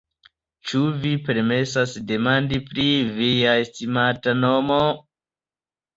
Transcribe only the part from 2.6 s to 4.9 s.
pri via estimata nomo?